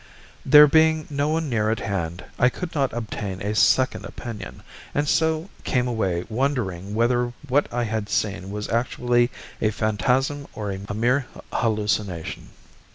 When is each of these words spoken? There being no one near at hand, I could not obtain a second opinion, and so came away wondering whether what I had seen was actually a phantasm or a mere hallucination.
There 0.43 0.65
being 0.65 1.05
no 1.11 1.27
one 1.27 1.47
near 1.47 1.69
at 1.69 1.81
hand, 1.81 2.25
I 2.39 2.49
could 2.49 2.73
not 2.73 2.91
obtain 2.91 3.39
a 3.39 3.53
second 3.53 4.03
opinion, 4.03 4.63
and 4.95 5.07
so 5.07 5.51
came 5.63 5.87
away 5.87 6.25
wondering 6.27 6.95
whether 6.95 7.33
what 7.47 7.71
I 7.71 7.83
had 7.83 8.09
seen 8.09 8.49
was 8.49 8.67
actually 8.67 9.29
a 9.61 9.69
phantasm 9.69 10.47
or 10.55 10.71
a 10.71 10.91
mere 10.95 11.27
hallucination. 11.53 12.49